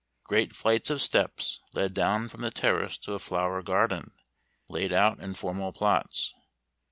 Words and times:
Great 0.23 0.55
flights 0.55 0.89
of 0.89 0.99
steps 0.99 1.59
led 1.73 1.93
down 1.93 2.27
from 2.27 2.41
the 2.41 2.49
terrace 2.49 2.97
to 2.97 3.13
a 3.13 3.19
flower 3.19 3.61
garden 3.61 4.09
laid 4.67 4.91
out 4.91 5.19
in 5.19 5.35
formal 5.35 5.71
plots. 5.71 6.33